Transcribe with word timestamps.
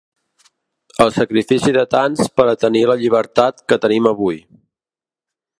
El 1.05 1.13
sacrifici 1.17 1.75
de 1.75 1.83
tants 1.93 2.33
per 2.39 2.47
a 2.53 2.57
tenir 2.65 2.83
la 2.93 2.99
llibertat 3.05 3.65
que 3.73 3.81
tenim 3.85 4.13
avui. 4.15 4.45